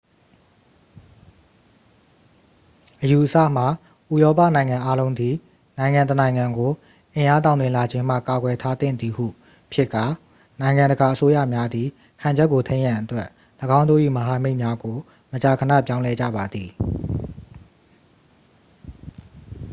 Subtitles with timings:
[3.03, 3.67] အယူအဆမှာ
[4.13, 5.35] ဥရောပနိုင်ငံအားလုံးသည်
[5.77, 6.71] နိုင်ငံတစ်နိုင်ငံကို
[7.15, 9.25] အင်အားတောင့်တင်းလာခြင်းမှ ကာကွယ်ထားသင့်သည်ဟု
[9.73, 10.05] ဖြစ်ကာ
[10.59, 11.87] နိုင်ငံတကာအစိုးရများသည်
[12.23, 13.27] ဟန်ချက်ကိုထိန်းရန်အတွက်
[13.77, 14.97] ၎င်းတို့၏မဟာမိတ်များကို
[15.31, 16.69] မကြာခဏပြောင်းလဲကြပါသည်